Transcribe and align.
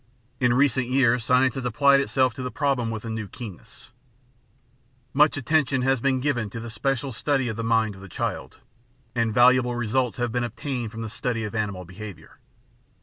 In 0.39 0.55
recent 0.55 0.87
years 0.87 1.23
science 1.23 1.53
has 1.53 1.63
applied 1.63 1.99
itself 2.01 2.33
to 2.33 2.41
the 2.41 2.49
problem 2.49 2.89
with 2.89 3.05
a 3.05 3.09
new 3.11 3.27
keen 3.27 3.57
ness; 3.57 3.91
much 5.13 5.37
attention 5.37 5.83
has 5.83 6.01
been 6.01 6.19
given 6.19 6.49
to 6.49 6.59
the 6.59 6.71
special 6.71 7.11
study 7.11 7.47
of 7.49 7.55
the 7.55 7.63
mind 7.63 7.93
of 7.93 8.01
the 8.01 8.09
child, 8.09 8.57
and 9.13 9.31
valuable 9.31 9.75
results 9.75 10.17
have 10.17 10.31
been 10.31 10.43
obtained 10.43 10.91
from 10.91 11.03
the 11.03 11.07
study 11.11 11.43
of 11.43 11.53
animal 11.53 11.85
behaviour. 11.85 12.39